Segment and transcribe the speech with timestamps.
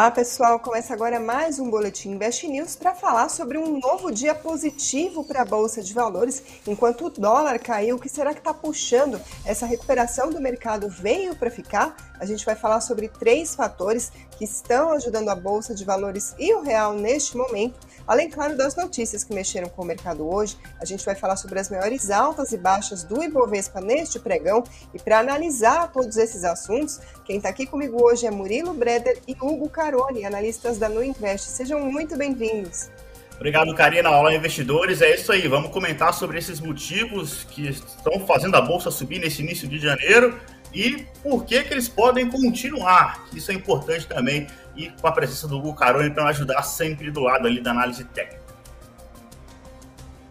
[0.00, 4.34] Olá pessoal, começa agora mais um Boletim Invest News para falar sobre um novo dia
[4.34, 6.42] positivo para a Bolsa de Valores.
[6.66, 11.36] Enquanto o dólar caiu, o que será que está puxando essa recuperação do mercado veio
[11.36, 11.94] para ficar?
[12.18, 16.54] A gente vai falar sobre três fatores que estão ajudando a Bolsa de Valores e
[16.54, 17.78] o real neste momento.
[18.10, 21.60] Além, claro, das notícias que mexeram com o mercado hoje, a gente vai falar sobre
[21.60, 24.64] as maiores altas e baixas do Ibovespa neste pregão.
[24.92, 29.36] E para analisar todos esses assuntos, quem está aqui comigo hoje é Murilo Breder e
[29.40, 31.50] Hugo Caroni, analistas da Nu Invest.
[31.50, 32.90] Sejam muito bem-vindos.
[33.36, 34.10] Obrigado, Karina.
[34.10, 35.00] Olá, investidores.
[35.00, 35.46] É isso aí.
[35.46, 40.36] Vamos comentar sobre esses motivos que estão fazendo a bolsa subir nesse início de janeiro
[40.72, 43.24] e por que, que eles podem continuar.
[43.34, 47.20] Isso é importante também e com a presença do Hugo Caroni para ajudar sempre do
[47.20, 48.40] lado ali da análise técnica.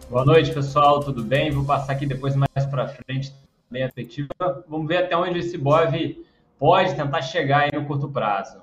[0.08, 1.50] Boa noite, pessoal, tudo bem?
[1.50, 3.32] Vou passar aqui depois mais para frente
[3.70, 4.28] bem efetiva.
[4.68, 6.24] Vamos ver até onde esse BOV
[6.58, 8.60] pode tentar chegar no curto prazo.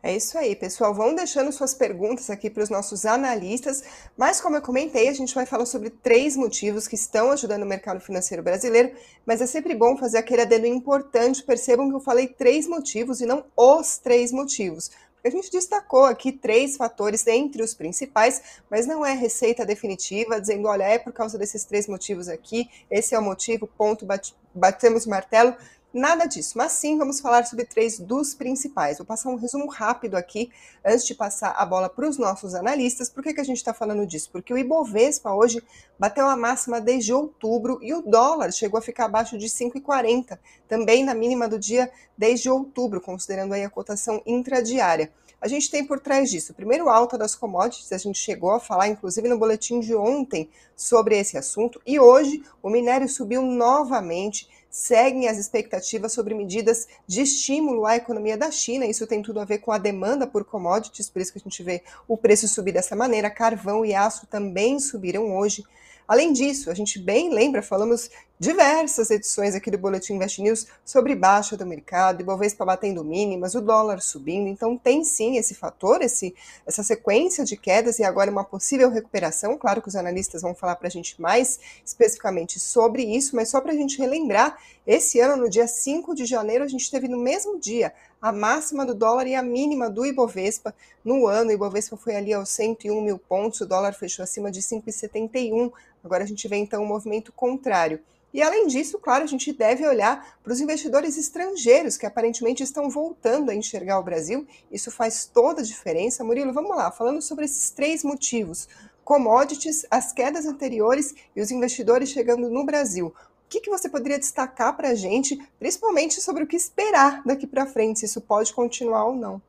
[0.00, 0.94] É isso aí, pessoal.
[0.94, 3.82] Vão deixando suas perguntas aqui para os nossos analistas.
[4.16, 7.66] Mas, como eu comentei, a gente vai falar sobre três motivos que estão ajudando o
[7.66, 8.92] mercado financeiro brasileiro.
[9.26, 11.42] Mas é sempre bom fazer aquele adendo importante.
[11.42, 14.88] Percebam que eu falei três motivos e não os três motivos.
[15.24, 20.68] A gente destacou aqui três fatores entre os principais, mas não é receita definitiva, dizendo,
[20.68, 24.06] olha, é por causa desses três motivos aqui, esse é o motivo, ponto,
[24.54, 25.56] batemos o martelo.
[25.92, 28.98] Nada disso, mas sim vamos falar sobre três dos principais.
[28.98, 30.50] Vou passar um resumo rápido aqui,
[30.84, 33.08] antes de passar a bola para os nossos analistas.
[33.08, 34.28] Por que, que a gente está falando disso?
[34.30, 35.62] Porque o Ibovespa hoje
[35.98, 41.02] bateu a máxima desde outubro e o dólar chegou a ficar abaixo de 5,40, também
[41.02, 45.10] na mínima do dia desde outubro, considerando aí a cotação intradiária.
[45.40, 48.88] A gente tem por trás disso, primeiro alta das commodities, a gente chegou a falar
[48.88, 55.28] inclusive no boletim de ontem sobre esse assunto, e hoje o minério subiu novamente seguem
[55.28, 58.86] as expectativas sobre medidas de estímulo à economia da China.
[58.86, 61.62] Isso tem tudo a ver com a demanda por commodities, por isso que a gente
[61.62, 63.30] vê o preço subir dessa maneira.
[63.30, 65.64] Carvão e aço também subiram hoje.
[66.08, 68.10] Além disso, a gente bem lembra, falamos
[68.40, 73.60] diversas edições aqui do Boletim Invest News sobre baixa do mercado, Ibovespa batendo mínimas, o
[73.60, 74.48] dólar subindo.
[74.48, 79.58] Então tem sim esse fator, esse, essa sequência de quedas e agora uma possível recuperação.
[79.58, 83.60] Claro que os analistas vão falar para a gente mais especificamente sobre isso, mas só
[83.60, 87.18] para a gente relembrar, esse ano, no dia 5 de janeiro, a gente teve no
[87.18, 87.92] mesmo dia
[88.22, 90.74] a máxima do dólar e a mínima do Ibovespa.
[91.04, 94.62] No ano, o Ibovespa foi ali aos 101 mil pontos, o dólar fechou acima de
[94.62, 95.70] 5,71.
[96.02, 98.00] Agora a gente vê então um movimento contrário.
[98.32, 102.90] E além disso, claro, a gente deve olhar para os investidores estrangeiros que aparentemente estão
[102.90, 104.46] voltando a enxergar o Brasil.
[104.70, 106.22] Isso faz toda a diferença.
[106.22, 108.68] Murilo, vamos lá, falando sobre esses três motivos:
[109.02, 113.06] commodities, as quedas anteriores e os investidores chegando no Brasil.
[113.06, 117.46] O que, que você poderia destacar para a gente, principalmente sobre o que esperar daqui
[117.46, 119.40] para frente, se isso pode continuar ou não?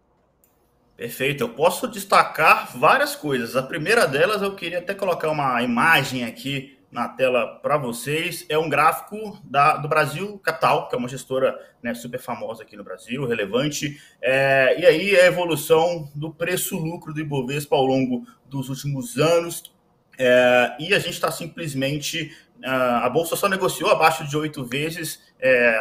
[1.00, 3.56] Perfeito, eu posso destacar várias coisas.
[3.56, 8.46] A primeira delas, eu queria até colocar uma imagem aqui na tela para vocês.
[8.50, 12.76] É um gráfico da, do Brasil Capital, que é uma gestora né, super famosa aqui
[12.76, 13.98] no Brasil, relevante.
[14.22, 19.74] É, e aí a evolução do preço-lucro do Ibovespa ao longo dos últimos anos.
[20.18, 22.36] É, e a gente está simplesmente.
[22.62, 25.80] A bolsa só negociou abaixo de oito vezes é,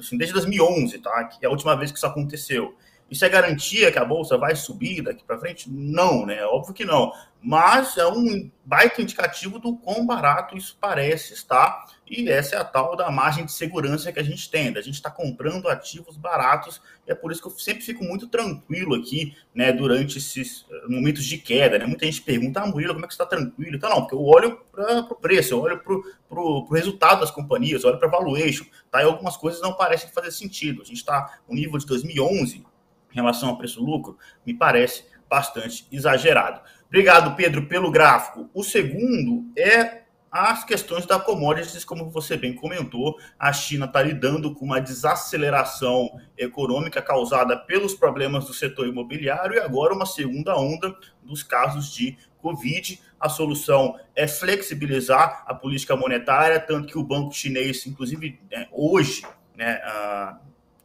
[0.00, 1.24] assim, desde 2011, tá?
[1.24, 2.74] Que é a última vez que isso aconteceu.
[3.10, 5.70] Isso é garantia que a bolsa vai subir daqui para frente?
[5.70, 6.44] Não, né?
[6.46, 7.12] Óbvio que não.
[7.40, 11.84] Mas é um baita indicativo do quão barato isso parece estar.
[12.08, 14.68] E essa é a tal da margem de segurança que a gente tem.
[14.68, 16.80] A gente está comprando ativos baratos.
[17.06, 19.70] É por isso que eu sempre fico muito tranquilo aqui, né?
[19.70, 21.78] Durante esses eh, momentos de queda.
[21.78, 21.86] Né?
[21.86, 23.76] Muita gente pergunta, ah, Murilo, como é que você está tranquilo?
[23.76, 27.84] Então, não, porque eu olho para o preço, eu olho para o resultado das companhias,
[27.84, 28.64] eu olho para valuation.
[28.90, 29.02] Tá?
[29.02, 30.80] E algumas coisas não parecem fazer sentido.
[30.80, 32.64] A gente está no nível de 2011
[33.14, 36.60] em relação ao preço-lucro, me parece bastante exagerado.
[36.86, 38.50] Obrigado, Pedro, pelo gráfico.
[38.52, 44.52] O segundo é as questões da commodities, como você bem comentou, a China está lidando
[44.52, 50.92] com uma desaceleração econômica causada pelos problemas do setor imobiliário e agora uma segunda onda
[51.22, 53.00] dos casos de Covid.
[53.20, 59.24] A solução é flexibilizar a política monetária, tanto que o banco chinês, inclusive né, hoje,
[59.56, 59.80] né,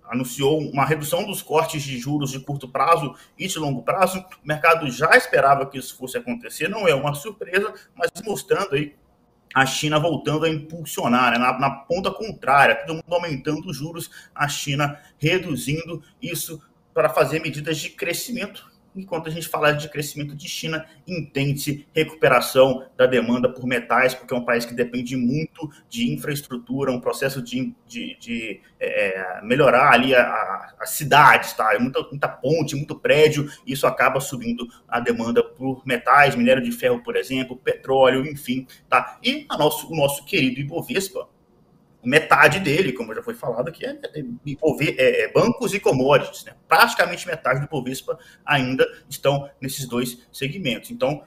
[0.09, 4.19] anunciou uma redução dos cortes de juros de curto prazo e de longo prazo.
[4.43, 8.95] O mercado já esperava que isso fosse acontecer, não é uma surpresa, mas mostrando aí
[9.53, 11.37] a China voltando a impulsionar, né?
[11.37, 16.61] na, na, ponta contrária, todo mundo aumentando os juros, a China reduzindo isso
[16.93, 22.85] para fazer medidas de crescimento enquanto a gente fala de crescimento de China, entende-se recuperação
[22.97, 27.41] da demanda por metais, porque é um país que depende muito de infraestrutura, um processo
[27.41, 31.73] de, de, de é, melhorar ali as cidades, tá?
[31.73, 36.63] É muita, muita ponte, muito prédio, e isso acaba subindo a demanda por metais, minério
[36.63, 39.17] de ferro, por exemplo, petróleo, enfim, tá?
[39.23, 41.27] E nosso, o nosso querido Ibovespa,
[42.03, 44.23] metade dele, como já foi falado aqui, é, é,
[44.97, 46.45] é, é bancos e commodities.
[46.45, 46.53] Né?
[46.67, 50.91] Praticamente metade do Bovespa ainda estão nesses dois segmentos.
[50.91, 51.23] Então,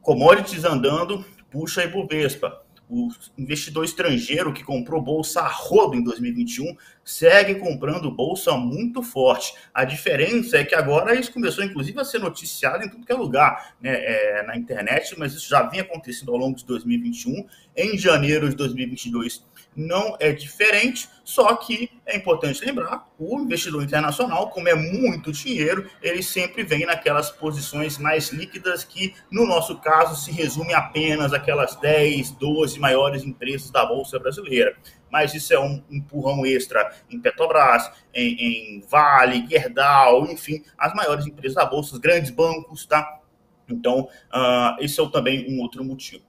[0.00, 2.62] commodities andando, puxa Ibovespa.
[2.94, 3.08] O
[3.38, 9.54] investidor estrangeiro que comprou bolsa a rodo em 2021 segue comprando bolsa muito forte.
[9.72, 13.14] A diferença é que agora isso começou, inclusive, a ser noticiado em tudo que é
[13.14, 17.46] lugar né, é, na internet, mas isso já vinha acontecendo ao longo de 2021.
[17.74, 19.42] Em janeiro de 2022,
[19.74, 25.88] não é diferente, só que é importante lembrar, o investidor internacional, como é muito dinheiro,
[26.02, 31.76] ele sempre vem naquelas posições mais líquidas que, no nosso caso, se resume apenas aquelas
[31.76, 34.76] 10, 12 maiores empresas da Bolsa Brasileira.
[35.10, 41.26] Mas isso é um empurrão extra em Petrobras, em, em Vale, Gerdau, enfim, as maiores
[41.26, 43.20] empresas da Bolsa, os grandes bancos, tá?
[43.68, 46.24] Então, uh, esse é também um outro motivo.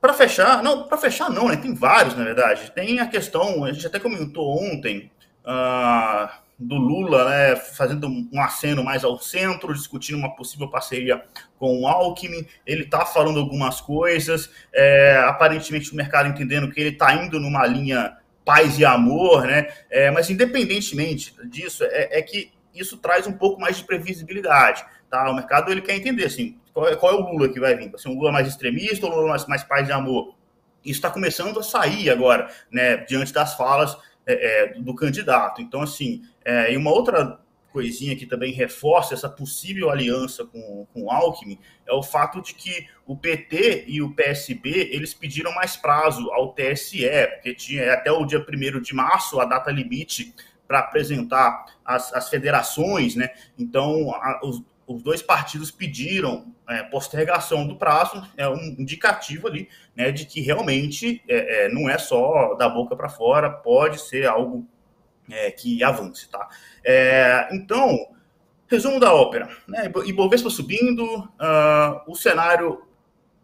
[0.00, 1.56] Para fechar, não, para fechar não, né?
[1.56, 2.70] Tem vários, na verdade.
[2.72, 5.10] Tem a questão, a gente até comentou ontem,
[5.44, 6.28] uh,
[6.58, 11.22] do Lula, né, fazendo um aceno mais ao centro, discutindo uma possível parceria
[11.56, 12.44] com o Alckmin.
[12.66, 17.64] Ele está falando algumas coisas, é, aparentemente o mercado entendendo que ele está indo numa
[17.64, 19.68] linha paz e amor, né?
[19.88, 24.84] É, mas independentemente disso, é, é que isso traz um pouco mais de previsibilidade.
[25.10, 25.30] Tá?
[25.30, 27.90] O mercado ele quer entender assim, qual é, qual é o Lula que vai vir?
[27.90, 30.36] Vai ser um Lula mais extremista ou um Lula mais, mais paz de amor?
[30.84, 33.96] Isso está começando a sair agora, né, diante das falas
[34.26, 35.60] é, é, do candidato.
[35.60, 37.40] Então, assim, é, e uma outra
[37.72, 42.54] coisinha que também reforça essa possível aliança com, com o Alckmin é o fato de
[42.54, 48.10] que o PT e o PSB eles pediram mais prazo ao TSE, porque tinha até
[48.10, 50.34] o dia 1 de março a data limite
[50.66, 53.30] para apresentar as, as federações, né?
[53.58, 59.68] Então, a, os, os dois partidos pediram é, postergação do prazo, é um indicativo ali,
[59.94, 64.26] né, de que realmente é, é, não é só da boca para fora, pode ser
[64.26, 64.66] algo
[65.30, 66.48] é, que avance, tá?
[66.82, 68.08] É, então,
[68.66, 69.90] resumo da ópera, né?
[70.06, 72.82] Ibovespa subindo, uh, o cenário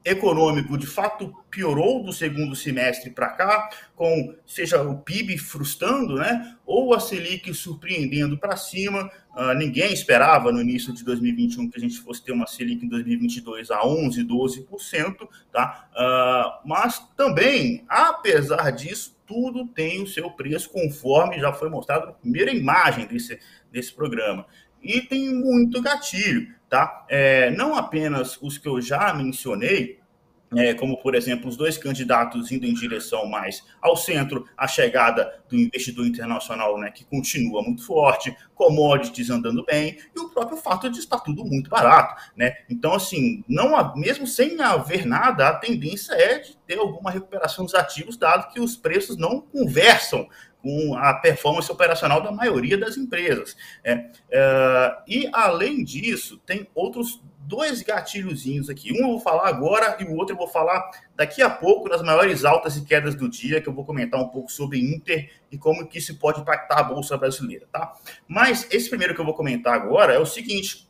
[0.05, 6.57] econômico de fato piorou do segundo semestre para cá, com seja o PIB frustrando, né,
[6.67, 9.11] ou a Selic surpreendendo para cima.
[9.35, 12.89] Uh, ninguém esperava no início de 2021 que a gente fosse ter uma Selic em
[12.89, 15.89] 2022 a 11, 12%, tá?
[15.93, 22.13] Uh, mas também, apesar disso, tudo tem o seu preço, conforme já foi mostrado na
[22.13, 23.39] primeira imagem desse,
[23.73, 24.47] desse programa.
[24.83, 27.07] E tem muito gatilho tá?
[27.09, 30.01] É, não apenas os que eu já mencionei,
[30.57, 35.41] é, como por exemplo os dois candidatos indo em direção mais ao centro, a chegada
[35.49, 40.91] do investidor internacional, né, que continua muito forte, commodities andando bem e o próprio fato
[40.91, 42.55] de estar tudo muito barato, né?
[42.69, 47.75] Então assim, não mesmo sem haver nada, a tendência é de ter alguma recuperação dos
[47.75, 50.29] ativos, dado que os preços não conversam
[50.65, 53.55] com a performance operacional da maioria das empresas.
[53.85, 58.91] É, é, e, além disso, tem outros dois gatilhozinhos aqui.
[58.95, 62.01] Um eu vou falar agora e o outro eu vou falar daqui a pouco, nas
[62.01, 65.59] maiores altas e quedas do dia, que eu vou comentar um pouco sobre Inter e
[65.59, 67.93] como que isso pode impactar a Bolsa Brasileira, tá?
[68.27, 70.89] Mas esse primeiro que eu vou comentar agora é o seguinte,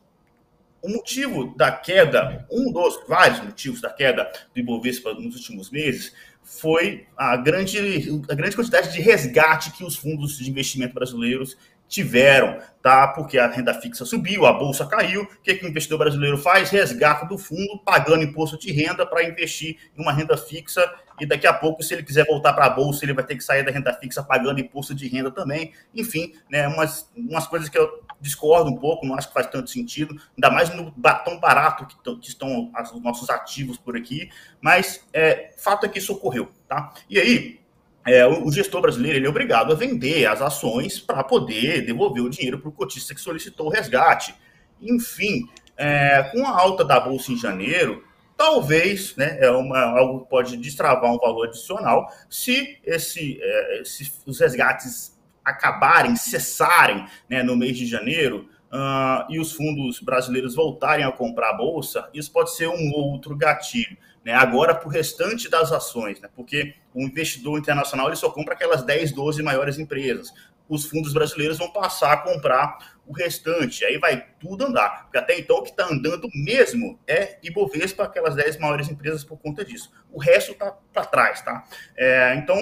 [0.80, 6.14] o motivo da queda, um dos vários motivos da queda do Ibovespa nos últimos meses,
[6.44, 11.56] foi a grande, a grande quantidade de resgate que os fundos de investimento brasileiros
[11.88, 13.08] tiveram, tá?
[13.08, 15.22] Porque a renda fixa subiu, a bolsa caiu.
[15.22, 16.70] O que, que o investidor brasileiro faz?
[16.70, 20.84] Resgata do fundo, pagando imposto de renda para investir em uma renda fixa.
[21.20, 23.44] E daqui a pouco, se ele quiser voltar para a bolsa, ele vai ter que
[23.44, 25.72] sair da renda fixa pagando imposto de renda também.
[25.94, 29.70] Enfim, né, umas, umas coisas que eu discordo um pouco, não acho que faz tanto
[29.70, 30.92] sentido, ainda mais no
[31.24, 34.28] tão barato que, que estão os nossos ativos por aqui.
[34.60, 36.92] Mas é, fato é que isso ocorreu, tá?
[37.08, 37.60] E aí,
[38.06, 42.28] é, o, gestor brasileiro ele é obrigado a vender as ações para poder devolver o
[42.28, 44.34] dinheiro para o cotista que solicitou o resgate.
[44.80, 48.04] Enfim, é, com a alta da bolsa em janeiro,
[48.36, 54.12] talvez né, é uma, algo que pode destravar um valor adicional se, esse, é, se
[54.26, 55.13] os resgates
[55.44, 58.48] acabarem, cessarem né, no mês de janeiro.
[58.72, 63.36] Uh, e os fundos brasileiros voltarem a comprar a bolsa, isso pode ser um outro
[63.36, 68.30] gatilho né, agora para o restante das ações, né, porque o investidor internacional ele só
[68.30, 70.32] compra aquelas 10, 12 maiores empresas.
[70.66, 73.84] os fundos brasileiros vão passar a comprar o restante.
[73.84, 75.02] Aí vai tudo andar.
[75.02, 79.38] Porque até então o que está andando mesmo é Ibovespa, aquelas 10 maiores empresas por
[79.38, 79.92] conta disso.
[80.10, 81.64] O resto está para trás, tá?
[81.94, 82.56] É, então,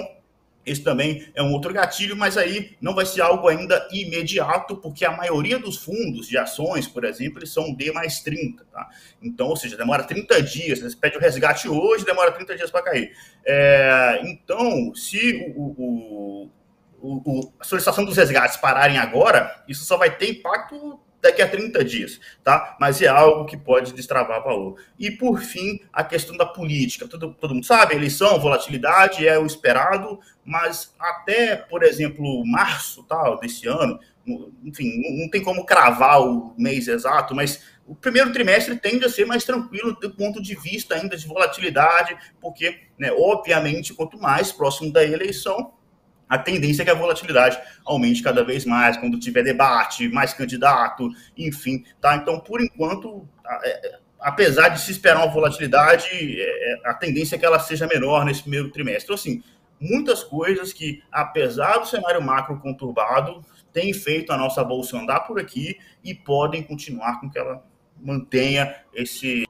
[0.65, 5.03] esse também é um outro gatilho, mas aí não vai ser algo ainda imediato, porque
[5.03, 8.89] a maioria dos fundos de ações, por exemplo, eles são D mais 30, tá?
[9.21, 12.83] Então, ou seja, demora 30 dias, você pede o resgate hoje, demora 30 dias para
[12.83, 13.11] cair.
[13.45, 16.49] É, então, se o, o,
[17.01, 21.83] o, a solicitação dos resgates pararem agora, isso só vai ter impacto daqui a 30
[21.85, 22.75] dias, tá?
[22.79, 24.75] Mas é algo que pode destravar valor.
[24.99, 27.07] E por fim, a questão da política.
[27.07, 33.39] Todo, todo mundo sabe, eleição, volatilidade é o esperado, mas até, por exemplo, março tal,
[33.39, 33.97] desse ano,
[34.65, 39.25] enfim, não tem como cravar o mês exato, mas o primeiro trimestre tende a ser
[39.25, 44.91] mais tranquilo do ponto de vista ainda de volatilidade, porque, né, obviamente, quanto mais próximo
[44.91, 45.73] da eleição,
[46.27, 51.09] a tendência é que a volatilidade aumente cada vez mais quando tiver debate, mais candidato,
[51.37, 52.15] enfim, tá?
[52.15, 53.27] Então, por enquanto,
[53.63, 58.25] é, apesar de se esperar uma volatilidade, é, a tendência é que ela seja menor
[58.25, 59.05] nesse primeiro trimestre.
[59.05, 59.43] Então, assim,
[59.79, 65.39] muitas coisas que, apesar do cenário macro conturbado, têm feito a nossa bolsa andar por
[65.39, 67.63] aqui e podem continuar com que ela
[67.99, 69.45] mantenha esse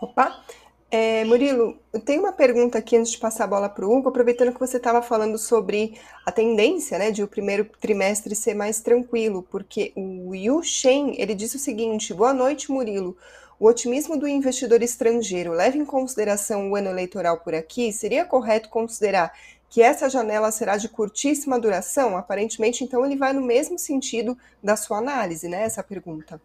[0.00, 0.44] Opa,
[0.90, 4.54] é, Murilo, tem uma pergunta aqui antes de passar a bola para o Hugo, aproveitando
[4.54, 9.46] que você estava falando sobre a tendência né, de o primeiro trimestre ser mais tranquilo,
[9.50, 13.14] porque o Yu Shen, ele disse o seguinte, boa noite Murilo,
[13.60, 17.92] o otimismo do investidor estrangeiro leva em consideração o ano eleitoral por aqui?
[17.92, 19.32] Seria correto considerar
[19.68, 22.16] que essa janela será de curtíssima duração?
[22.16, 26.40] Aparentemente, então, ele vai no mesmo sentido da sua análise, né, essa pergunta.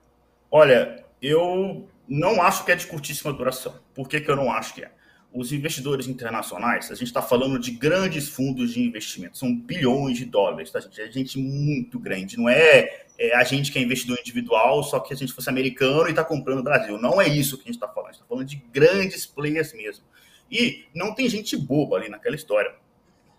[0.51, 3.73] Olha, eu não acho que é de curtíssima duração.
[3.93, 4.91] Por que, que eu não acho que é?
[5.33, 10.25] Os investidores internacionais, a gente está falando de grandes fundos de investimento, são bilhões de
[10.25, 11.01] dólares, tá, gente?
[11.01, 15.11] É gente muito grande, não é, é a gente que é investidor individual, só que
[15.11, 16.99] a gente fosse americano e está comprando no Brasil.
[16.99, 19.73] Não é isso que a gente está falando, a gente está falando de grandes players
[19.73, 20.05] mesmo.
[20.51, 22.75] E não tem gente boba ali naquela história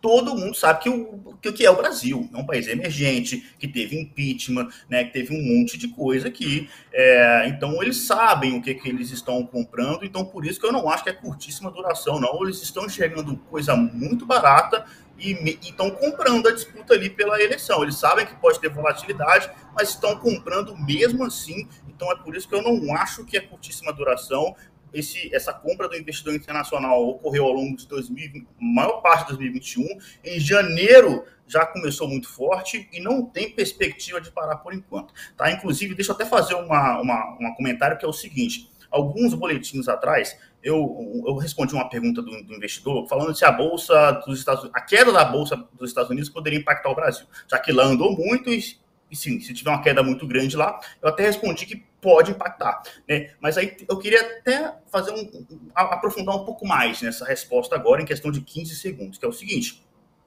[0.04, 2.28] todo mundo sabe que o que é o Brasil.
[2.34, 6.68] É um país emergente, que teve impeachment, né, que teve um monte de coisa aqui.
[6.92, 10.04] É, então, eles sabem o que, que eles estão comprando.
[10.04, 12.42] Então, por isso que eu não acho que é curtíssima duração, não.
[12.44, 14.84] Eles estão enxergando coisa muito barata
[15.18, 17.82] e estão comprando a disputa ali pela eleição.
[17.82, 21.66] Eles sabem que pode ter volatilidade, mas estão comprando mesmo assim.
[21.88, 24.54] Então, é por isso que eu não acho que é curtíssima duração
[24.94, 29.86] esse, essa compra do investidor internacional ocorreu ao longo de 2020, maior parte de 2021.
[30.24, 35.12] Em janeiro já começou muito forte e não tem perspectiva de parar por enquanto.
[35.36, 35.50] Tá?
[35.50, 39.88] Inclusive, deixa eu até fazer uma, uma, uma comentário que é o seguinte: alguns boletins
[39.88, 44.70] atrás, eu, eu respondi uma pergunta do, do, investidor falando se a bolsa dos Estados
[44.72, 48.16] a queda da bolsa dos Estados Unidos poderia impactar o Brasil, já que lá andou
[48.16, 48.82] muito e
[49.14, 52.82] e sim, se tiver uma queda muito grande lá, eu até respondi que pode impactar.
[53.08, 53.30] Né?
[53.40, 58.04] Mas aí eu queria até fazer um, aprofundar um pouco mais nessa resposta agora, em
[58.04, 59.82] questão de 15 segundos, que é o seguinte.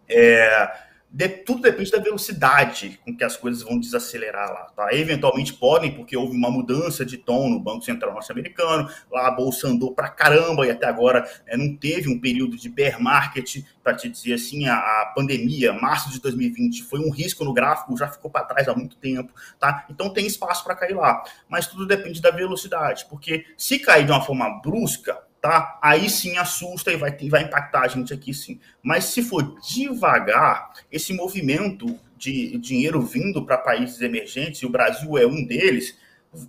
[0.10, 0.72] É,
[1.10, 4.66] de, tudo depende da velocidade com que as coisas vão desacelerar lá.
[4.76, 4.94] Tá?
[4.94, 9.68] Eventualmente podem, porque houve uma mudança de tom no Banco Central norte-americano, lá a bolsa
[9.68, 13.96] andou para caramba e até agora é, não teve um período de bear market, para
[13.96, 18.10] te dizer assim, a, a, pandemia, março de 2020, foi um risco no gráfico, já
[18.10, 19.32] ficou para trás há muito tempo.
[19.58, 19.86] Tá?
[19.90, 24.12] Então tem espaço para cair lá, mas tudo depende da velocidade, porque se cair de
[24.12, 25.80] uma forma brusca, tá?
[25.82, 28.60] Aí sim assusta e vai, vai impactar a gente aqui sim.
[28.84, 35.18] Mas se for devagar, esse movimento de dinheiro vindo para países emergentes, e o Brasil
[35.18, 35.98] é um deles,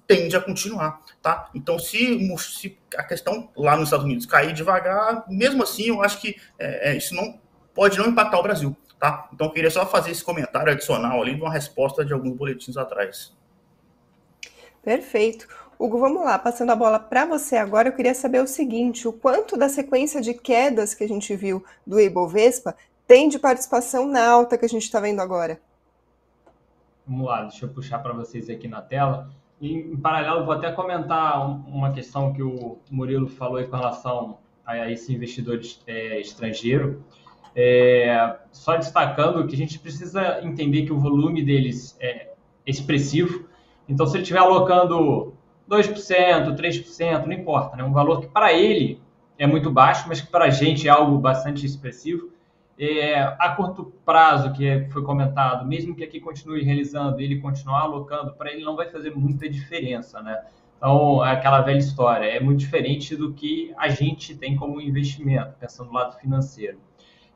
[0.05, 1.49] tende a continuar, tá?
[1.55, 6.21] Então, se, se a questão lá nos Estados Unidos cair devagar, mesmo assim, eu acho
[6.21, 7.38] que é, é, isso não
[7.73, 9.28] pode não impactar o Brasil, tá?
[9.33, 12.76] Então, eu queria só fazer esse comentário adicional ali de uma resposta de alguns boletins
[12.76, 13.33] atrás.
[14.83, 15.47] Perfeito.
[15.78, 19.12] Hugo, vamos lá, passando a bola para você agora, eu queria saber o seguinte: o
[19.12, 22.75] quanto da sequência de quedas que a gente viu do Ibovespa
[23.06, 25.61] tem de participação na alta que a gente está vendo agora?
[27.06, 29.30] Vamos lá, deixa eu puxar para vocês aqui na tela.
[29.61, 34.90] E, em paralelo, vou até comentar uma questão que o Murilo falou com relação a
[34.90, 37.04] esse investidor é, estrangeiro.
[37.54, 42.32] É, só destacando que a gente precisa entender que o volume deles é
[42.66, 43.49] expressivo.
[43.88, 45.38] Então, se ele estiver alocando
[45.69, 47.85] 2%, 3%, não importa, né?
[47.85, 49.01] Um valor que para ele
[49.39, 52.31] é muito baixo, mas que para a gente é algo bastante expressivo.
[52.79, 58.33] É, a curto prazo, que foi comentado, mesmo que aqui continue realizando, ele continuar alocando,
[58.35, 60.41] para ele não vai fazer muita diferença, né?
[60.77, 65.55] Então, é aquela velha história, é muito diferente do que a gente tem como investimento,
[65.59, 66.79] pensando no lado financeiro.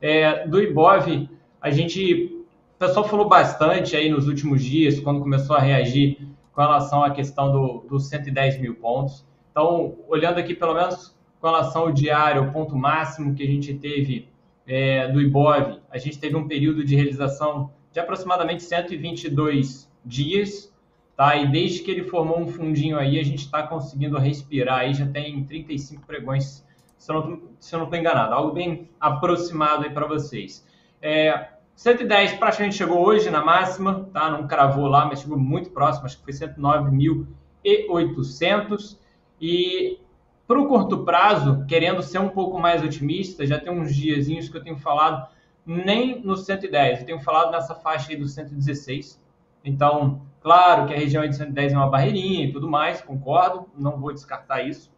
[0.01, 1.29] É, do IBOV,
[1.61, 6.61] a gente, o pessoal falou bastante aí nos últimos dias, quando começou a reagir com
[6.61, 9.25] relação à questão dos do 110 mil pontos.
[9.51, 13.73] Então, olhando aqui pelo menos com relação ao diário, o ponto máximo que a gente
[13.73, 14.29] teve
[14.65, 20.73] é, do IBOV, a gente teve um período de realização de aproximadamente 122 dias,
[21.15, 21.35] tá?
[21.35, 24.79] E desde que ele formou um fundinho aí, a gente está conseguindo respirar.
[24.79, 26.65] Aí já tem 35 pregões,
[26.97, 30.65] se eu não, estou enganado, algo bem aproximado aí para vocês.
[31.01, 34.29] É, 110 praticamente chegou hoje na máxima, tá?
[34.29, 38.97] Não cravou lá, mas chegou muito próximo, acho que foi 109.800.
[39.41, 39.99] E
[40.47, 44.57] para o curto prazo, querendo ser um pouco mais otimista, já tem uns diazinhos que
[44.57, 45.27] eu tenho falado
[45.65, 49.21] nem no 110, eu tenho falado nessa faixa aí do 116.
[49.63, 53.97] Então, claro que a região de 110 é uma barreirinha e tudo mais, concordo, não
[53.97, 54.91] vou descartar isso.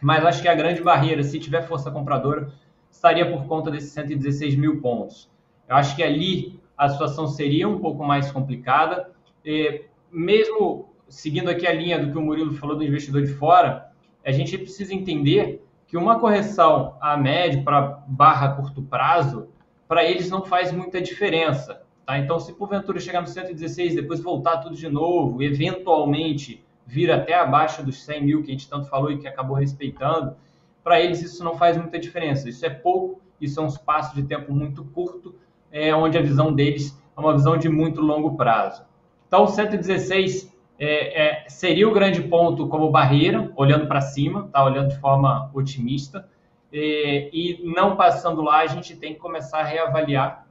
[0.00, 2.52] Mas acho que a grande barreira, se tiver força compradora,
[2.90, 5.30] estaria por conta desses 116 mil pontos.
[5.68, 9.10] Eu acho que ali a situação seria um pouco mais complicada.
[9.44, 13.92] E mesmo seguindo aqui a linha do que o Murilo falou do investidor de fora,
[14.24, 19.48] a gente precisa entender que uma correção a médio para barra curto prazo,
[19.86, 21.82] para eles não faz muita diferença.
[22.06, 22.18] Tá?
[22.18, 27.84] Então, se porventura chegar no 116, depois voltar tudo de novo, eventualmente vir até abaixo
[27.84, 30.34] dos 100 mil que a gente tanto falou e que acabou respeitando,
[30.82, 32.48] para eles isso não faz muita diferença.
[32.48, 35.34] Isso é pouco, isso é um espaço de tempo muito curto,
[35.72, 38.84] é, onde a visão deles é uma visão de muito longo prazo.
[39.26, 44.64] Então, 116 é, é, seria o grande ponto como barreira, olhando para cima, tá?
[44.64, 46.28] olhando de forma otimista.
[46.72, 50.46] É, e não passando lá, a gente tem que começar a reavaliar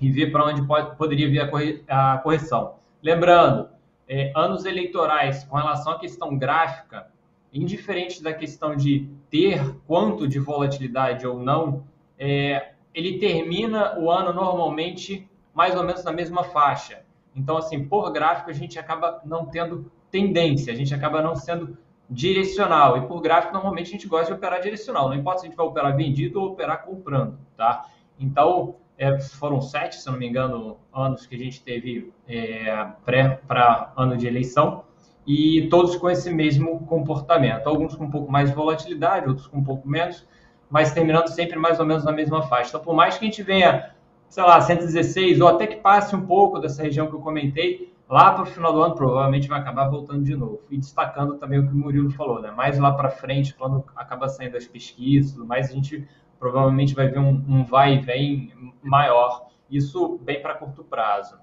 [0.00, 2.74] e ver para onde pode, poderia vir a, corre, a correção.
[3.02, 3.68] Lembrando,
[4.08, 7.08] é, anos eleitorais com relação à questão gráfica,
[7.52, 11.84] indiferente da questão de ter quanto de volatilidade ou não,
[12.18, 17.02] é, ele termina o ano normalmente mais ou menos na mesma faixa.
[17.34, 21.76] Então, assim, por gráfico, a gente acaba não tendo tendência, a gente acaba não sendo
[22.08, 22.96] direcional.
[22.96, 25.08] E por gráfico, normalmente a gente gosta de operar direcional.
[25.08, 27.86] Não importa se a gente vai operar vendido ou operar comprando, tá?
[28.18, 33.40] Então, é, foram sete, se não me engano, anos que a gente teve é, pré
[33.46, 34.84] para ano de eleição
[35.26, 37.66] e todos com esse mesmo comportamento.
[37.66, 40.26] Alguns com um pouco mais de volatilidade, outros com um pouco menos,
[40.70, 42.70] mas terminando sempre mais ou menos na mesma faixa.
[42.70, 43.92] Então, por mais que a gente venha
[44.28, 48.32] sei lá, 116, ou até que passe um pouco dessa região que eu comentei, lá
[48.32, 50.60] para o final do ano provavelmente vai acabar voltando de novo.
[50.70, 52.50] E destacando também o que o Murilo falou, né?
[52.50, 56.06] Mais lá para frente, quando acaba saindo as pesquisas, mais a gente
[56.38, 58.52] provavelmente vai ver um, um vai e vem
[58.82, 59.48] maior.
[59.70, 61.36] Isso bem para curto prazo.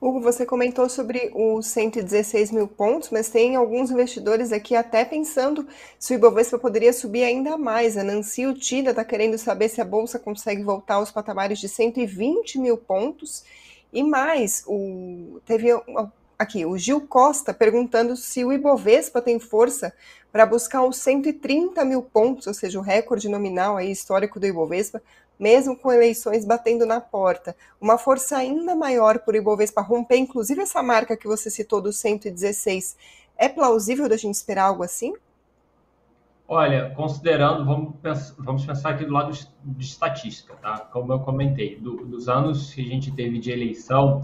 [0.00, 5.66] Hugo, você comentou sobre os 116 mil pontos, mas tem alguns investidores aqui até pensando
[5.98, 7.96] se o Ibovespa poderia subir ainda mais.
[7.96, 12.60] A Nancy Utida está querendo saber se a Bolsa consegue voltar aos patamares de 120
[12.60, 13.42] mil pontos.
[13.92, 15.70] E mais, o, teve
[16.38, 19.92] aqui o Gil Costa perguntando se o Ibovespa tem força
[20.30, 25.02] para buscar os 130 mil pontos, ou seja, o recorde nominal aí, histórico do Ibovespa,
[25.38, 27.54] mesmo com eleições batendo na porta.
[27.80, 32.96] Uma força ainda maior por Ibovespa romper, inclusive essa marca que você citou do 116.
[33.36, 35.14] É plausível da gente esperar algo assim?
[36.50, 40.78] Olha, considerando, vamos pensar, vamos pensar aqui do lado de estatística, tá?
[40.78, 44.22] Como eu comentei, do, dos anos que a gente teve de eleição,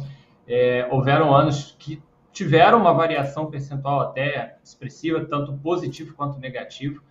[0.49, 7.03] é, houveram anos que tiveram uma variação percentual até expressiva, tanto positivo quanto negativo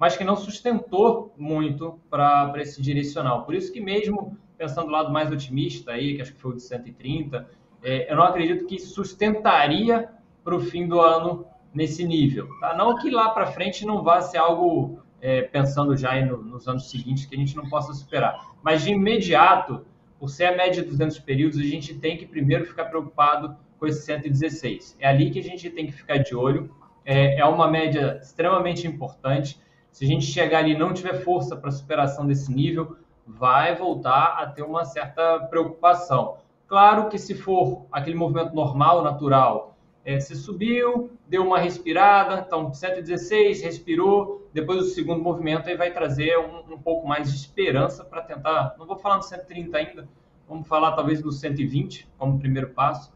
[0.00, 3.44] mas que não sustentou muito para esse direcional.
[3.44, 6.56] Por isso que mesmo pensando do lado mais otimista aí, que acho que foi o
[6.56, 7.46] de 130,
[7.82, 10.08] é, eu não acredito que sustentaria
[10.42, 12.48] para o fim do ano nesse nível.
[12.60, 12.74] Tá?
[12.74, 16.90] Não que lá para frente não vá ser algo, é, pensando já no, nos anos
[16.90, 18.54] seguintes, que a gente não possa superar.
[18.62, 19.84] Mas de imediato,
[20.18, 23.86] por ser a média dos anos períodos, a gente tem que primeiro ficar preocupado com
[23.86, 24.96] esse 116.
[24.98, 26.74] É ali que a gente tem que ficar de olho.
[27.04, 29.60] É, é uma média extremamente importante.
[29.90, 34.36] Se a gente chegar ali e não tiver força para superação desse nível, vai voltar
[34.38, 36.38] a ter uma certa preocupação.
[36.66, 42.72] Claro que se for aquele movimento normal, natural, é, se subiu, deu uma respirada, então
[42.72, 48.04] 116, respirou, depois o segundo movimento aí vai trazer um, um pouco mais de esperança
[48.04, 50.08] para tentar, não vou falar do 130 ainda,
[50.48, 53.12] vamos falar talvez do 120 como primeiro passo,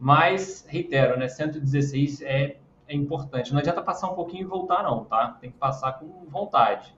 [0.00, 2.56] mas reitero, né, 116 é
[2.92, 3.52] é importante.
[3.52, 5.36] Não adianta passar um pouquinho e voltar, não, tá?
[5.40, 6.94] Tem que passar com vontade.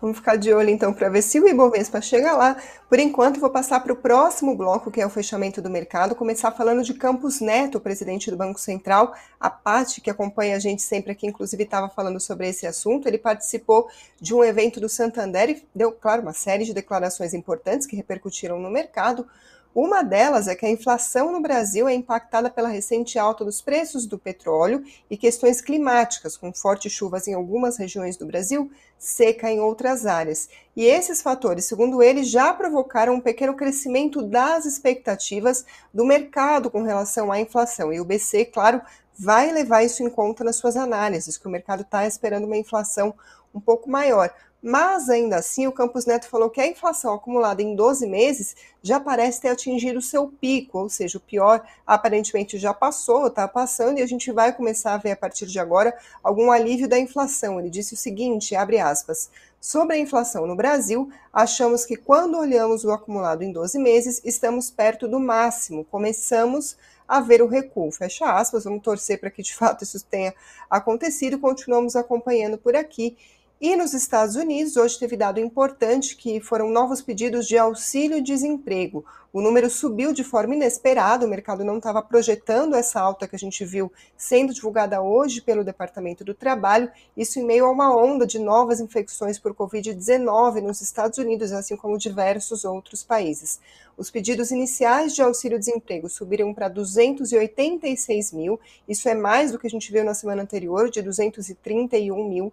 [0.00, 2.56] Vamos ficar de olho então para ver se o Ibovespa chega lá.
[2.88, 6.50] Por enquanto, vou passar para o próximo bloco, que é o fechamento do mercado, começar
[6.50, 9.14] falando de Campos Neto, presidente do Banco Central.
[9.40, 13.06] A Pati, que acompanha a gente sempre aqui, inclusive estava falando sobre esse assunto.
[13.06, 13.88] Ele participou
[14.20, 18.58] de um evento do Santander e deu, claro, uma série de declarações importantes que repercutiram
[18.58, 19.26] no mercado.
[19.74, 24.04] Uma delas é que a inflação no Brasil é impactada pela recente alta dos preços
[24.04, 29.60] do petróleo e questões climáticas, com fortes chuvas em algumas regiões do Brasil, seca em
[29.60, 30.50] outras áreas.
[30.76, 36.82] E esses fatores, segundo ele, já provocaram um pequeno crescimento das expectativas do mercado com
[36.82, 37.90] relação à inflação.
[37.90, 38.82] E o BC, claro,
[39.18, 43.14] vai levar isso em conta nas suas análises, que o mercado está esperando uma inflação
[43.54, 44.30] um pouco maior.
[44.62, 49.00] Mas ainda assim, o Campos Neto falou que a inflação acumulada em 12 meses já
[49.00, 53.98] parece ter atingido o seu pico, ou seja, o pior aparentemente já passou, está passando,
[53.98, 57.58] e a gente vai começar a ver a partir de agora algum alívio da inflação.
[57.58, 62.84] Ele disse o seguinte, abre aspas, sobre a inflação no Brasil, achamos que quando olhamos
[62.84, 67.90] o acumulado em 12 meses, estamos perto do máximo, começamos a ver o recuo.
[67.90, 70.32] Fecha aspas, vamos torcer para que de fato isso tenha
[70.70, 73.16] acontecido, continuamos acompanhando por aqui.
[73.64, 79.04] E nos Estados Unidos, hoje teve dado importante que foram novos pedidos de auxílio-desemprego.
[79.32, 83.38] O número subiu de forma inesperada, o mercado não estava projetando essa alta que a
[83.38, 88.26] gente viu sendo divulgada hoje pelo Departamento do Trabalho, isso em meio a uma onda
[88.26, 93.60] de novas infecções por Covid-19 nos Estados Unidos, assim como diversos outros países.
[93.96, 99.70] Os pedidos iniciais de auxílio-desemprego subiram para 286 mil, isso é mais do que a
[99.70, 102.52] gente viu na semana anterior, de 231 mil.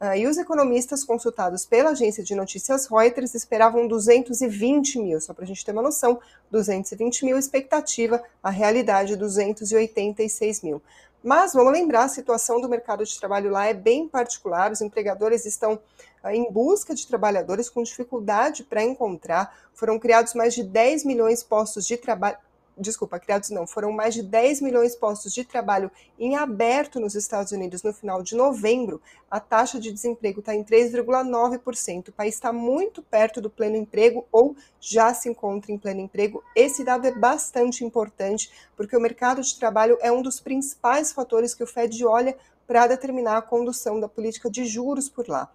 [0.00, 5.44] Uh, e os economistas consultados pela agência de notícias Reuters esperavam 220 mil, só para
[5.44, 6.20] a gente ter uma noção,
[6.52, 10.80] 220 mil expectativa, a realidade 286 mil.
[11.20, 15.44] Mas vamos lembrar, a situação do mercado de trabalho lá é bem particular, os empregadores
[15.44, 15.80] estão
[16.22, 21.40] uh, em busca de trabalhadores com dificuldade para encontrar, foram criados mais de 10 milhões
[21.40, 22.36] de postos de trabalho,
[22.78, 27.14] desculpa, criados não, foram mais de 10 milhões de postos de trabalho em aberto nos
[27.14, 32.08] Estados Unidos no final de novembro, a taxa de desemprego está em 3,9%.
[32.08, 36.42] O país está muito perto do pleno emprego ou já se encontra em pleno emprego.
[36.54, 41.54] Esse dado é bastante importante, porque o mercado de trabalho é um dos principais fatores
[41.54, 42.36] que o Fed olha
[42.66, 45.50] para determinar a condução da política de juros por lá.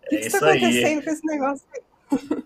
[0.00, 1.04] O que, é que está acontecendo aí.
[1.04, 2.42] com esse negócio aí?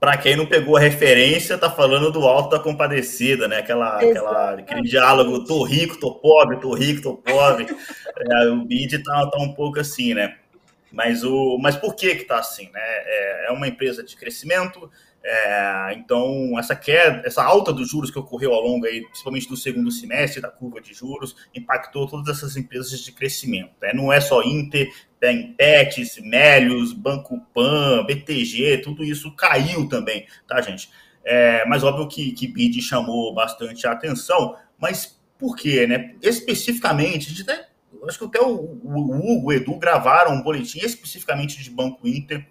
[0.00, 3.58] Para quem não pegou a referência, tá falando do alto da compadecida, né?
[3.58, 7.66] Aquela, aquela, aquele diálogo, tô rico, tô pobre, tô rico, tô pobre.
[8.22, 10.36] É, o BID tá, tá um pouco assim, né?
[10.92, 12.70] Mas, o, mas por que que está assim?
[12.72, 12.80] Né?
[12.80, 14.90] É, é, uma empresa de crescimento,
[15.22, 19.56] é, então essa queda, essa alta dos juros que ocorreu ao longo, aí, principalmente do
[19.56, 23.72] segundo semestre da curva de juros, impactou todas essas empresas de crescimento.
[23.80, 23.92] Né?
[23.92, 30.60] Não é só Inter, tem Pets, Melios, Banco Pan, BTG, tudo isso caiu também, tá,
[30.60, 30.90] gente?
[31.24, 36.14] É, mas óbvio que, que BID chamou bastante a atenção, mas por quê, né?
[36.22, 37.69] Especificamente, a gente até
[38.08, 42.46] acho que até o, o Hugo, o Edu gravaram um boletim especificamente de Banco Inter.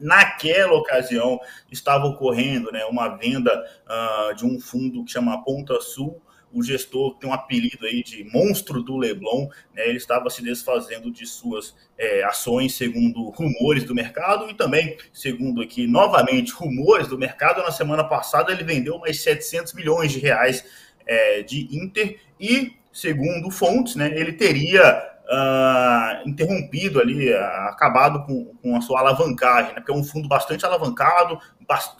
[0.00, 1.38] Naquela ocasião
[1.70, 3.52] estava ocorrendo né, uma venda
[3.86, 6.20] uh, de um fundo que chama Ponta Sul.
[6.52, 11.10] O gestor tem um apelido aí de monstro do Leblon, né, ele estava se desfazendo
[11.10, 17.16] de suas é, ações, segundo rumores do mercado, e também, segundo aqui, novamente, rumores do
[17.16, 17.62] mercado.
[17.62, 20.62] Na semana passada, ele vendeu mais 700 milhões de reais
[21.06, 28.54] é, de Inter e segundo fontes, né, ele teria uh, interrompido ali, uh, acabado com,
[28.62, 31.38] com, a sua alavancagem, né, porque é um fundo bastante alavancado,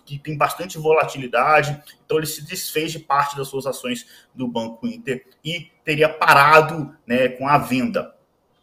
[0.04, 4.86] que tem bastante volatilidade, então ele se desfez de parte das suas ações do Banco
[4.86, 8.14] Inter e teria parado né, com a venda.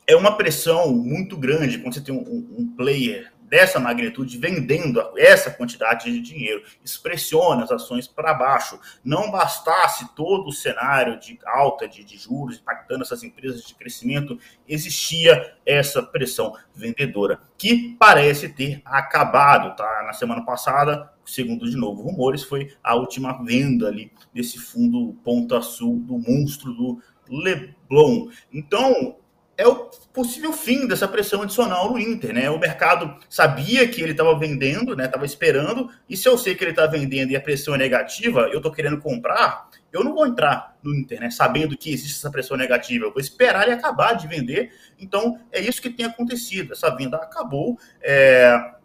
[0.05, 5.49] é uma pressão muito grande quando você tem um, um player dessa magnitude vendendo essa
[5.49, 6.63] quantidade de dinheiro.
[6.83, 8.79] Isso pressiona as ações para baixo.
[9.03, 14.37] Não bastasse todo o cenário de alta de, de, juros impactando essas empresas de crescimento,
[14.67, 19.75] existia essa pressão vendedora, que parece ter acabado.
[19.75, 20.03] Tá?
[20.05, 25.61] Na semana passada, segundo de novo rumores, foi a última venda ali desse fundo Ponta
[25.61, 28.29] Sul do monstro do Leblon.
[28.51, 29.17] Então,
[29.59, 32.49] é o possível fim dessa pressão adicional no Inter, né?
[32.49, 35.03] O mercado sabia que ele estava vendendo, né?
[35.03, 38.47] Estava esperando, e se eu sei que ele está vendendo e a pressão é negativa,
[38.53, 41.29] eu estou querendo comprar, eu não vou entrar no Inter, né?
[41.29, 44.71] Sabendo que existe essa pressão negativa, eu vou esperar ele acabar de vender.
[44.97, 46.71] Então é isso que tem acontecido.
[46.71, 47.77] Essa venda acabou.
[48.01, 48.78] É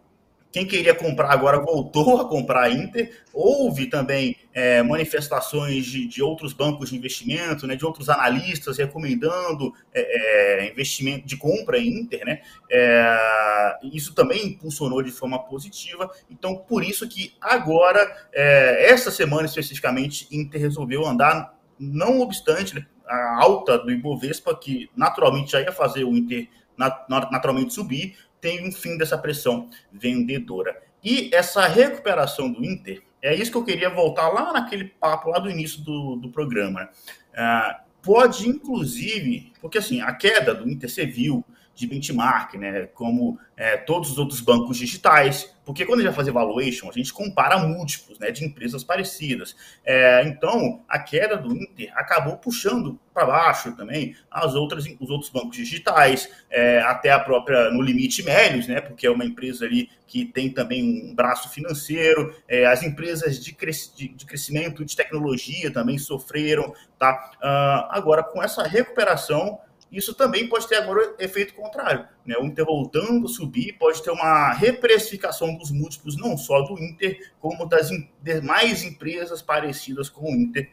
[0.55, 3.11] quem queria comprar agora voltou a comprar a Inter.
[3.33, 9.73] Houve também é, manifestações de, de, outros bancos de investimento, né, de outros analistas recomendando
[9.93, 12.23] é, é, investimento de compra em Inter.
[12.25, 12.41] Né?
[12.71, 16.09] É, isso também impulsionou de forma positiva.
[16.29, 17.99] Então, por isso que agora,
[18.31, 24.89] é, essa semana especificamente, Inter resolveu andar, não obstante né, a alta do Ibovespa, que
[24.95, 28.15] naturalmente já ia fazer o Inter naturalmente subir,
[28.45, 30.79] tem um fim dessa pressão vendedora.
[31.03, 35.39] E essa recuperação do Inter, é isso que eu queria voltar lá naquele papo lá
[35.39, 36.87] do início do, do programa.
[37.33, 41.43] Uh, pode, inclusive, porque assim, a queda do Inter, você viu,
[41.75, 42.87] de benchmark, né?
[42.93, 46.91] Como é, todos os outros bancos digitais, porque quando a gente vai fazer valuation, a
[46.91, 49.55] gente compara múltiplos né, de empresas parecidas.
[49.83, 55.29] É, então, a queda do Inter acabou puxando para baixo também as outras, os outros
[55.29, 58.79] bancos digitais, é, até a própria, no limite Melios, né?
[58.79, 62.35] Porque é uma empresa ali que tem também um braço financeiro.
[62.47, 67.31] É, as empresas de, cres, de, de, crescimento de tecnologia também sofreram, tá?
[67.37, 69.59] Uh, agora, com essa recuperação
[69.95, 72.05] isso também pode ter agora efeito contrário.
[72.25, 72.35] Né?
[72.37, 77.31] O Inter voltando a subir, pode ter uma reprecificação dos múltiplos, não só do Inter,
[77.39, 77.89] como das
[78.21, 80.69] demais empresas parecidas com o Inter.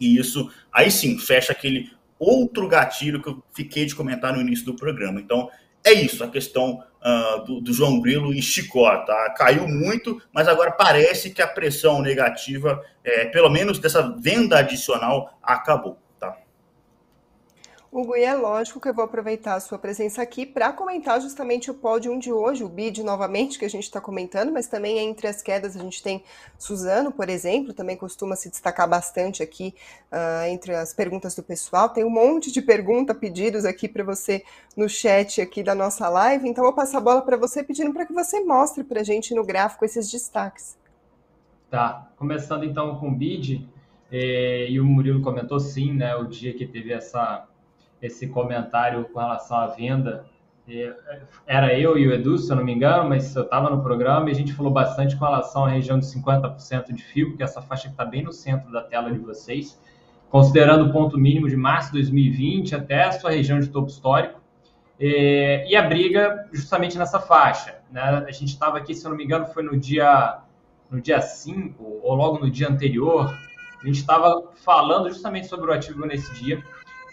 [0.00, 4.64] E isso, aí sim, fecha aquele outro gatilho que eu fiquei de comentar no início
[4.64, 5.20] do programa.
[5.20, 5.50] Então,
[5.84, 9.34] é isso, a questão uh, do, do, João Grilo e Chicó, tá?
[9.36, 15.38] Caiu muito, mas agora parece que a pressão negativa, é, pelo menos dessa venda adicional,
[15.42, 15.98] acabou.
[17.96, 21.70] Hugo, e é lógico que eu vou aproveitar a sua presença aqui para comentar justamente
[21.70, 25.28] o pódio de hoje, o BID novamente, que a gente está comentando, mas também entre
[25.28, 26.20] as quedas a gente tem
[26.58, 29.76] Suzano, por exemplo, também costuma se destacar bastante aqui
[30.10, 31.88] uh, entre as perguntas do pessoal.
[31.88, 34.42] Tem um monte de pergunta, pedidos aqui para você
[34.76, 37.92] no chat aqui da nossa live, então eu vou passar a bola para você pedindo
[37.92, 40.76] para que você mostre para a gente no gráfico esses destaques.
[41.70, 43.68] Tá, começando então com o BID,
[44.10, 47.46] eh, e o Murilo comentou sim, né, o dia que teve essa
[48.04, 50.26] esse comentário com relação à venda.
[51.46, 54.28] Era eu e o Edu, se eu não me engano, mas eu estava no programa
[54.28, 57.44] e a gente falou bastante com relação à região de 50% de fio, que é
[57.44, 59.80] essa faixa que está bem no centro da tela de vocês,
[60.30, 64.40] considerando o ponto mínimo de março de 2020 até a sua região de topo histórico.
[64.98, 67.78] E a briga justamente nessa faixa.
[67.90, 68.02] Né?
[68.02, 70.38] A gente estava aqui, se eu não me engano, foi no dia,
[70.90, 73.34] no dia 5 ou logo no dia anterior.
[73.82, 76.62] A gente estava falando justamente sobre o ativo nesse dia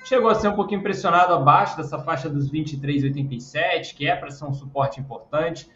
[0.04, 4.46] chegou a ser um pouquinho pressionado abaixo dessa faixa dos 23,87, que é para ser
[4.46, 5.70] um suporte importante.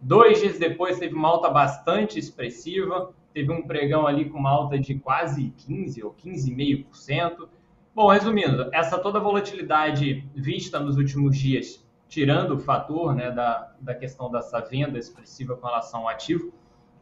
[0.00, 4.78] Dois dias depois teve uma alta bastante expressiva, teve um pregão ali com uma alta
[4.78, 7.48] de quase 15 ou 15,5%.
[7.94, 13.94] Bom, resumindo, essa toda volatilidade vista nos últimos dias, tirando o fator né, da, da
[13.94, 16.52] questão dessa venda expressiva com relação ao ativo,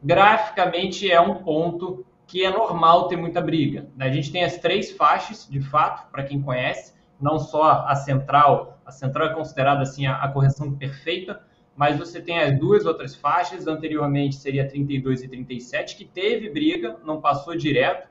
[0.01, 3.87] graficamente é um ponto que é normal ter muita briga.
[3.99, 8.79] A gente tem as três faixas, de fato, para quem conhece, não só a central,
[8.85, 11.41] a central é considerada assim a, a, correção perfeita,
[11.75, 16.97] mas você tem as duas outras faixas, anteriormente seria 32 e 37, que teve briga,
[17.03, 18.07] não passou direto,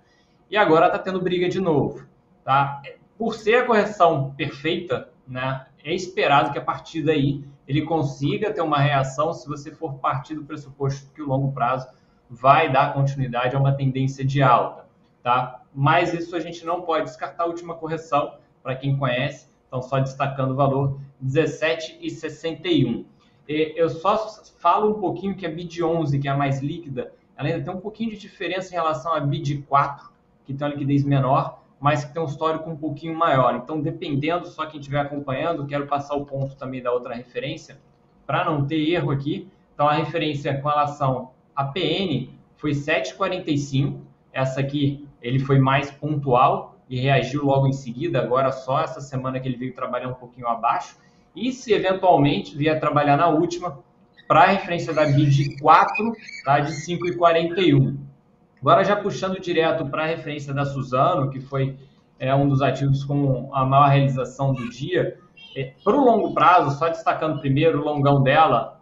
[0.51, 2.07] e agora está tendo briga de novo.
[2.45, 2.83] Tá?
[3.19, 8.61] Por ser a correção perfeita, né, é esperado que a partir daí ele consiga ter
[8.61, 11.89] uma reação se você for partir do pressuposto que o longo prazo
[12.29, 14.87] vai dar continuidade a uma tendência de alta,
[15.23, 15.63] tá?
[15.75, 20.01] Mas isso a gente não pode descartar a última correção, para quem conhece, então só
[20.01, 23.05] destacando o valor 17,61.
[23.47, 24.27] Eu só
[24.59, 27.75] falo um pouquinho que a BID 11, que é a mais líquida, ela ainda tem
[27.75, 30.11] um pouquinho de diferença em relação à BID 4,
[30.47, 33.55] que tem uma liquidez menor, mas que tem um histórico um pouquinho maior.
[33.57, 37.79] Então, dependendo, só quem estiver acompanhando, quero passar o ponto também da outra referência,
[38.27, 39.47] para não ter erro aqui.
[39.75, 44.01] Então, a referência com relação a PN foi 7,45.
[44.33, 48.21] Essa aqui ele foi mais pontual e reagiu logo em seguida.
[48.21, 50.97] Agora só essa semana que ele veio trabalhar um pouquinho abaixo.
[51.35, 53.83] e se eventualmente vier trabalhar na última,
[54.29, 56.13] para a referência da BID 4,
[56.45, 57.97] tá, de 5,41.
[58.61, 61.77] Agora já puxando direto para a referência da Suzano, que foi
[62.19, 65.19] é, um dos ativos com a maior realização do dia,
[65.57, 68.74] é, para o longo prazo, só destacando primeiro o longão dela,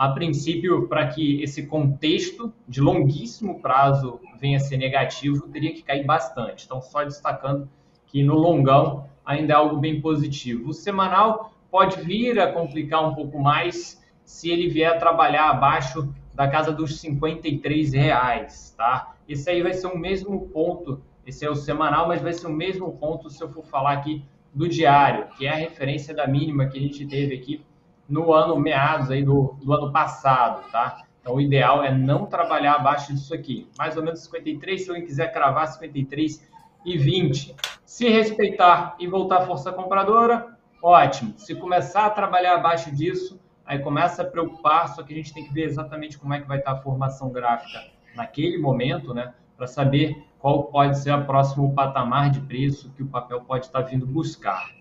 [0.00, 5.82] a princípio, para que esse contexto de longuíssimo prazo venha a ser negativo, teria que
[5.82, 6.64] cair bastante.
[6.64, 7.68] Então, só destacando
[8.06, 10.70] que no longão ainda é algo bem positivo.
[10.70, 16.08] O semanal pode vir a complicar um pouco mais se ele vier a trabalhar abaixo
[16.34, 19.14] da casa dos 53 reais, tá?
[19.28, 22.52] Esse aí vai ser o mesmo ponto, esse é o semanal, mas vai ser o
[22.54, 26.68] mesmo ponto se eu for falar aqui do diário, que é a referência da mínima
[26.68, 27.62] que a gente teve aqui
[28.10, 31.04] no ano meados aí do, do ano passado, tá?
[31.20, 33.68] Então, o ideal é não trabalhar abaixo disso aqui.
[33.78, 36.48] Mais ou menos 53, se alguém quiser cravar 53
[36.84, 37.54] e 20.
[37.84, 41.34] Se respeitar e voltar à força compradora, ótimo.
[41.36, 45.44] Se começar a trabalhar abaixo disso, aí começa a preocupar, só que a gente tem
[45.44, 47.80] que ver exatamente como é que vai estar a formação gráfica
[48.16, 49.34] naquele momento, né?
[49.56, 53.82] Para saber qual pode ser o próximo patamar de preço que o papel pode estar
[53.82, 54.79] vindo buscar.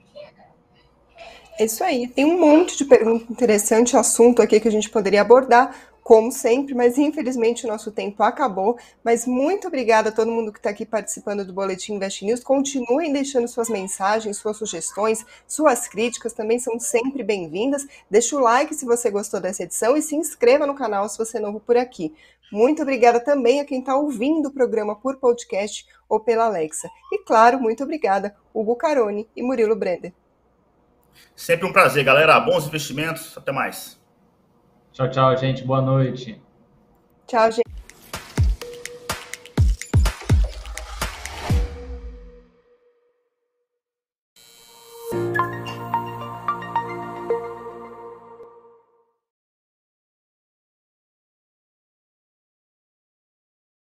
[1.60, 2.08] É isso aí.
[2.08, 6.74] Tem um monte de pergunta interessante, assunto aqui que a gente poderia abordar, como sempre,
[6.74, 8.78] mas infelizmente o nosso tempo acabou.
[9.04, 12.46] Mas muito obrigada a todo mundo que está aqui participando do Boletim Invest News.
[12.46, 17.86] Continuem deixando suas mensagens, suas sugestões, suas críticas também são sempre bem-vindas.
[18.10, 21.40] Deixa o like se você gostou dessa edição e se inscreva no canal se você
[21.40, 22.16] é novo por aqui.
[22.54, 26.90] Muito obrigada também a quem está ouvindo o programa por podcast ou pela Alexa.
[27.12, 30.14] E claro, muito obrigada, Hugo Carone e Murilo Brender.
[31.36, 32.40] Sempre um prazer, galera.
[32.40, 33.38] Bons investimentos.
[33.38, 34.00] Até mais.
[34.92, 35.64] Tchau, tchau, gente.
[35.64, 36.42] Boa noite.
[37.28, 37.69] Tchau, gente.